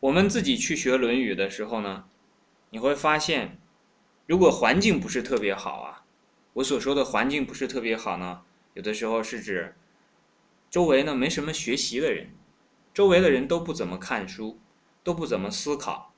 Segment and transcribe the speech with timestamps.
[0.00, 2.08] 我们自己去学《论语》的时候呢，
[2.70, 3.58] 你会发现，
[4.26, 6.04] 如果环境不是特别好啊，
[6.54, 8.40] 我所说的环境不是特别好呢，
[8.72, 9.76] 有的时候是指
[10.70, 12.30] 周围呢没什么学习的人，
[12.94, 14.58] 周围的人都不怎么看书，
[15.04, 16.14] 都不怎么思考。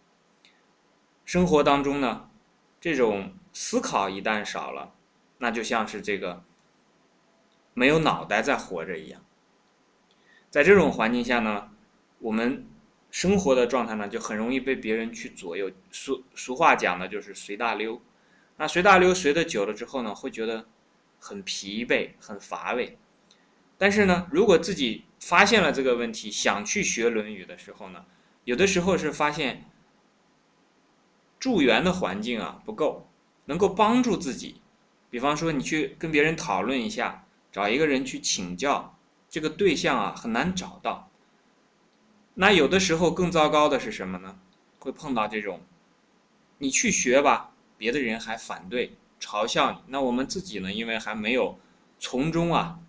[1.24, 2.30] 生活当中呢，
[2.80, 4.94] 这种思考一旦少了，
[5.38, 6.44] 那就像是这个
[7.74, 9.24] 没有脑袋在活着一样。
[10.50, 11.72] 在这种环境下呢，
[12.20, 12.68] 我们。
[13.12, 15.70] 生活的状态呢，就很容易被别人去左右。
[15.90, 18.00] 俗俗话讲的就是随大溜。
[18.56, 20.66] 那随大溜随的久了之后呢，会觉得
[21.20, 22.98] 很疲惫、很乏味。
[23.76, 28.06] 但是呢，如果自己发现了这个问题，想去学《论语》的时候呢，
[28.44, 29.66] 有的时候是发现
[31.38, 33.06] 助缘的环境啊不够，
[33.44, 34.62] 能够帮助自己。
[35.10, 38.96] 比方说，你去跟别人讨论一下，找一个人去请教，
[39.28, 41.10] 这个对象啊很难找到。
[42.34, 44.38] 那有的时候更糟糕的是什么呢？
[44.78, 45.60] 会碰到这种，
[46.58, 49.78] 你去学吧，别的人还反对、嘲笑你。
[49.88, 50.72] 那我们自己呢？
[50.72, 51.58] 因为还没有
[51.98, 52.80] 从中啊，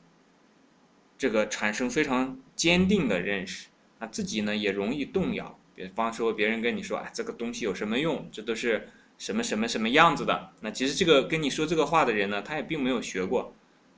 [1.18, 3.68] 这个产生非常坚定的认识，
[4.00, 5.60] 那自己呢也容易动摇。
[5.76, 8.30] 比方说，别人跟你说：“哎，这个东西有什么用？
[8.32, 13.54] 这都是什么什么什么样子的。”那其实这个跟你说这个话的人呢，他也并没有学过，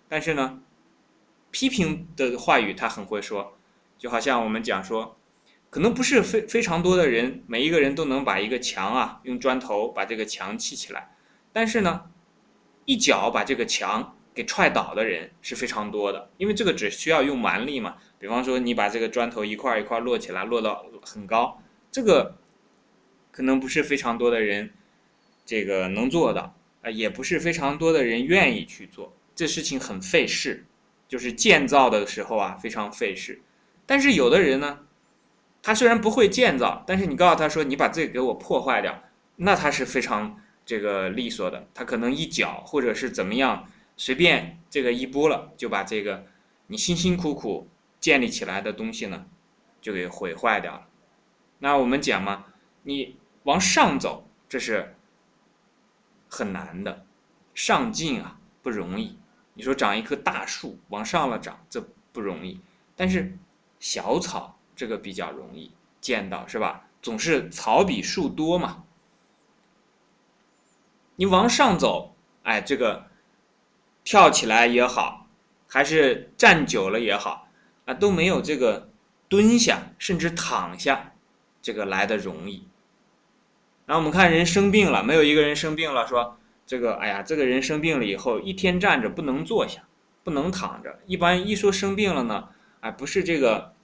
[0.09, 0.59] 但是呢，
[1.52, 3.56] 批评的话语他很会说，
[4.00, 5.16] 就好像我们讲说。
[5.70, 11.14] 可能不是非非常多的人，每一个人都能把一个墙啊用砖头把这个墙砌起来，
[11.52, 12.04] 但是呢，
[12.86, 17.98] 一脚把这个墙给踹倒的人是非常多的，因为这个只需要用蛮力嘛。
[18.20, 22.38] 比方说你把这个砖头一块一块摞起来，摞到很高，这个
[23.32, 24.72] 可能不是非常多的人
[25.46, 30.66] 这个能做到，啊，也不是非常多的人愿意去做，这事情很费事，
[31.10, 33.42] 就是建造的时候啊非常费事，
[33.86, 34.80] 但是有的人呢。
[35.66, 39.02] 他虽然不会建造，但是你告诉他说你把这个给我破坏掉，
[39.38, 41.68] 那他是非常这个利索的。
[41.74, 46.28] 他可能一脚或者是怎么样，随便这个一拨了，就把这个
[46.68, 47.68] 你辛辛苦苦
[48.00, 49.25] 建立起来的东西呢，
[49.81, 50.86] 就给毁坏掉了。
[51.58, 52.46] 那我们讲嘛，
[52.84, 54.96] 你往上走，这是
[56.30, 57.08] 很难的，
[57.56, 59.18] 上进啊不容易。
[59.56, 61.84] 你说长一棵大树往上了长，这
[62.14, 62.62] 不容易，
[62.96, 63.36] 但是
[63.80, 64.55] 小草。
[64.75, 65.72] 这个比较容易
[66.02, 66.88] 见到，是吧？
[67.02, 68.84] 总是草比树多嘛。
[71.16, 73.06] 你往上走，哎，这个
[74.03, 75.28] 跳起来也好，
[75.68, 77.47] 还是站久了也好，
[77.86, 78.90] 啊，都没有这个
[79.30, 81.13] 蹲下甚至躺下
[81.62, 82.68] 这个来的容易。
[83.86, 89.84] 然后我们看人生病了，没有一个人生病了说这个，哎呀，这个人生病了以后，一天站着不能坐下，
[90.24, 91.00] 不能躺着。
[91.06, 92.50] 一般一说生病了呢，
[92.80, 93.75] 哎，不是这个。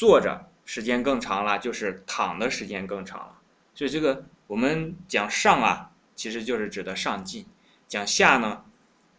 [0.00, 3.38] 坐着时间更长了，就是躺的时间更长了。
[3.74, 7.44] 所以这个我们讲上啊，其实就是指的上进；
[7.86, 8.64] 讲下呢，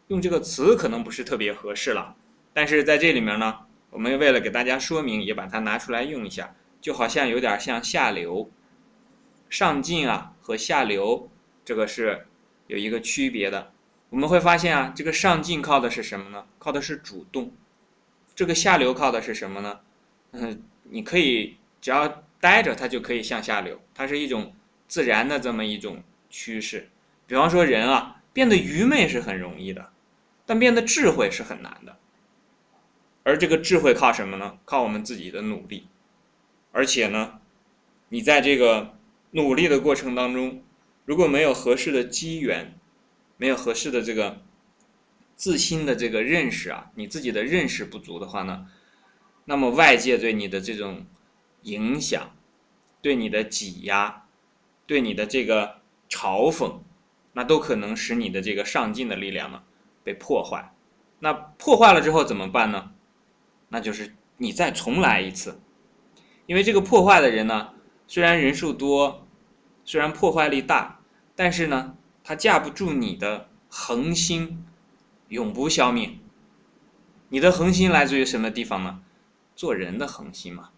[0.08, 2.16] 用这个词可能不是特别合适了。
[2.52, 3.60] 但是在这里面呢，
[3.92, 8.50] 我们为了给大家说明，也把它拿出来用一下，就好像有点像下流。
[9.52, 11.30] 上进啊和下流
[11.64, 12.26] 这个是
[12.66, 13.72] 有一个区别的。
[14.10, 16.48] 我们会发现啊，这个上进靠的是什么呢？
[16.58, 17.54] 靠的是主动。
[18.34, 19.82] 这个下流靠的是什么呢？
[20.32, 20.64] 嗯。
[20.94, 24.54] 你可以只要待着，它就可以向下流，它是一种
[24.90, 26.90] 自然的这么一种趋势。
[27.28, 29.90] 比方说人啊，变得愚昧是很容易的，
[30.46, 31.98] 但变得智慧是很难的。
[33.24, 34.58] 而这个智慧靠什么呢？
[34.66, 35.88] 靠我们自己的努力。
[36.74, 37.40] 而且呢，
[38.10, 38.98] 你在这个
[39.32, 40.62] 努力的过程当中，
[41.06, 42.78] 如果没有合适的机缘，
[43.38, 44.42] 没有合适的这个
[45.38, 48.68] 自心的这个认识啊，你自己的认识不足的话呢？
[49.46, 51.06] 那么外界对你的这种
[51.64, 52.32] 影响，
[53.02, 54.26] 对你的挤压，
[54.86, 56.80] 对你的这个嘲讽，
[57.34, 59.64] 那都可能使你的这个上进的力量呢
[60.04, 60.74] 被破坏。
[61.20, 62.92] 那破坏了之后怎么办呢？
[63.70, 65.60] 那就是你再重来一次。
[66.48, 67.74] 因为这个破坏的人呢，
[68.08, 69.28] 虽然人数多，
[69.86, 71.00] 虽然破坏力大，
[71.36, 74.66] 但是呢，他架不住你的恒心
[75.30, 76.12] 永不消灭。
[77.30, 79.02] 你的恒心来自于什么地方呢？
[79.56, 80.72] 做人的恒心嘛，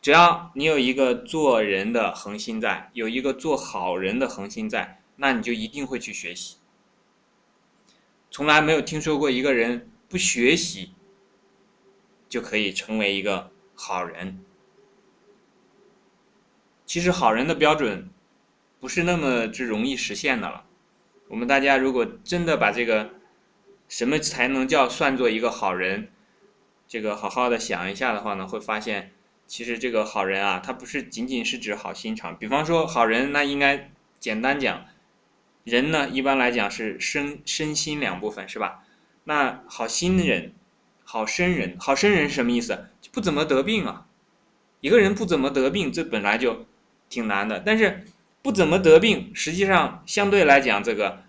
[0.00, 6.56] 只要你有一个做人的恒心在，有一个做好人的恒心在，那你就一定会去学习。
[8.30, 10.94] 从来没有听说过一个人不学习
[12.28, 14.44] 就可以成为一个好人。
[16.86, 18.08] 其实好人的标准
[18.78, 20.64] 不是那么之容易实现的了。
[21.28, 23.10] 我们大家如果真的把这个
[23.88, 26.10] 什么才能叫算作一个好人？
[26.90, 29.12] 这个好好的想一下的话呢，会发现
[29.46, 32.36] 其实这个好人啊，他不是仅仅是指好心肠。
[32.36, 34.86] 比方说好人，那应该简单讲，
[35.62, 38.82] 人呢一般来讲是身身心两部分，是吧？
[39.22, 40.52] 那好心人、
[41.04, 42.88] 好身人、好身人是什么意思？
[43.12, 44.08] 不怎么得病啊。
[44.80, 46.66] 一个人不怎么得病，这本来就
[47.08, 47.60] 挺难的。
[47.60, 48.04] 但是
[48.42, 51.22] 不怎么得病，实际上相对来讲，这个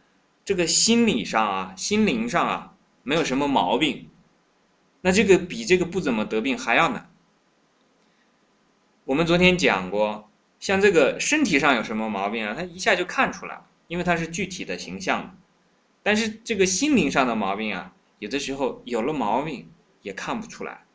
[0.44, 2.74] 这个心理上啊、心灵上啊，
[3.04, 4.08] 没有什么毛病。
[5.02, 7.10] 那这个比这个不怎么得病还要难。
[9.04, 15.38] 我们昨天讲过，像这个身体上有什么毛病啊，他一下就看出来了，因为它是具体的形象。
[16.04, 19.70] 但是这个心灵上的毛病啊，有的时候有了毛病
[20.02, 20.86] 也看不出来，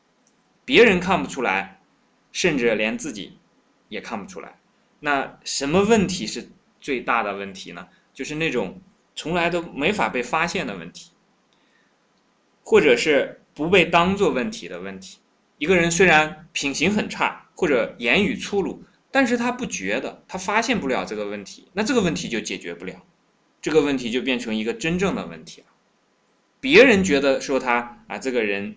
[0.64, 1.81] 别人看不出来，
[2.32, 3.38] 甚至连自己
[3.88, 4.59] 也看不出来。
[5.00, 6.49] 那什么问题是
[6.81, 7.88] 最大的问题呢？
[8.14, 8.81] 就是那种
[9.14, 11.11] 从来都没法被发现的问题，
[12.64, 15.19] 或者是不被当做问题的问题。
[15.58, 17.43] 一个人虽然品行很差。
[17.58, 23.03] 或者言语粗鲁，但是他不觉得，他发现不了这个问题，那这个问题就解决不了，
[23.62, 25.67] 这个问题就变成一个真正的问题了。
[26.61, 28.76] 别人觉得说他啊，这个人，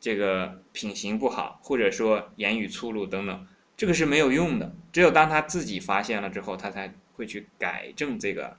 [0.00, 3.46] 这个品行不好，或者说言语粗鲁等等，
[3.76, 4.74] 这个是没有用的。
[4.90, 8.56] 只有当他自己发现了之后，他才会去改正这个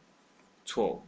[0.65, 1.07] 错误。